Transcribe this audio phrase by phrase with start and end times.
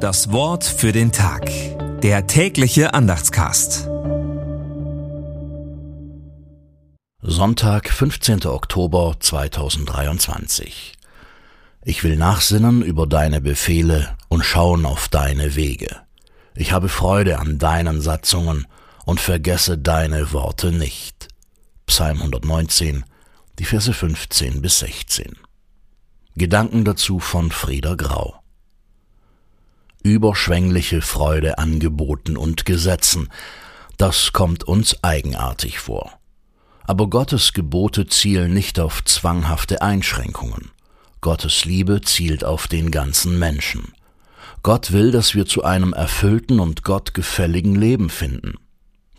[0.00, 1.50] Das Wort für den Tag.
[2.00, 3.86] Der tägliche Andachtscast.
[7.20, 8.46] Sonntag, 15.
[8.46, 10.94] Oktober 2023.
[11.84, 15.94] Ich will nachsinnen über deine Befehle und schauen auf deine Wege.
[16.54, 18.66] Ich habe Freude an deinen Satzungen
[19.04, 21.28] und vergesse deine Worte nicht.
[21.84, 23.04] Psalm 119,
[23.58, 25.36] die Verse 15 bis 16.
[26.36, 28.39] Gedanken dazu von Frieder Grau.
[30.02, 33.28] Überschwängliche Freude an Geboten und Gesetzen,
[33.98, 36.18] das kommt uns eigenartig vor.
[36.84, 40.70] Aber Gottes Gebote zielen nicht auf zwanghafte Einschränkungen.
[41.20, 43.92] Gottes Liebe zielt auf den ganzen Menschen.
[44.62, 48.54] Gott will, dass wir zu einem erfüllten und gottgefälligen Leben finden.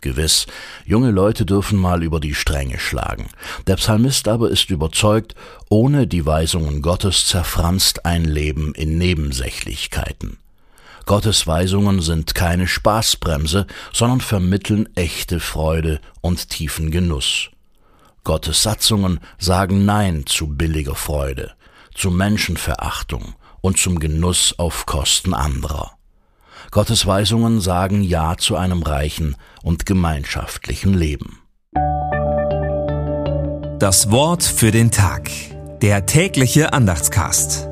[0.00, 0.48] Gewiss,
[0.84, 3.28] junge Leute dürfen mal über die Stränge schlagen.
[3.68, 5.36] Der Psalmist aber ist überzeugt,
[5.68, 10.38] ohne die Weisungen Gottes zerfranst ein Leben in Nebensächlichkeiten.
[11.06, 17.50] Gottes Weisungen sind keine Spaßbremse, sondern vermitteln echte Freude und tiefen Genuss.
[18.24, 21.52] Gottes Satzungen sagen Nein zu billiger Freude,
[21.94, 25.92] zu Menschenverachtung und zum Genuss auf Kosten anderer.
[26.70, 31.40] Gottes Weisungen sagen Ja zu einem reichen und gemeinschaftlichen Leben.
[33.78, 35.28] Das Wort für den Tag.
[35.82, 37.71] Der tägliche Andachtscast.